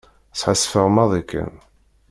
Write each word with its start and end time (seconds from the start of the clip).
Sḥassfeɣ 0.39 0.87
maḍi 0.95 1.21
kan. 1.29 1.53